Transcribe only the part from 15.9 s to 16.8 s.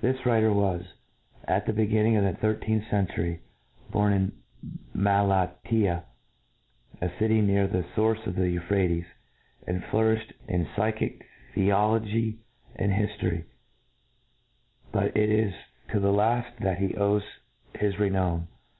the laft that